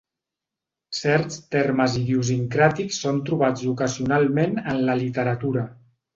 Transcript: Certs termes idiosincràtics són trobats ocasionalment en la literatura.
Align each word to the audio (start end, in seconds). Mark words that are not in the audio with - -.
Certs 0.99 1.37
termes 1.55 1.97
idiosincràtics 1.99 2.99
són 3.05 3.21
trobats 3.29 3.67
ocasionalment 3.75 4.59
en 4.75 4.83
la 4.91 4.99
literatura. 5.05 5.69